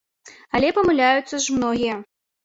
[0.59, 1.99] Але памыляюцца ж многія.